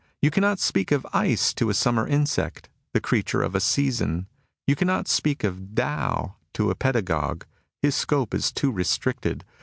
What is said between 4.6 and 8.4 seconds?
You cannot speak of Tao to a pedagogue: his scope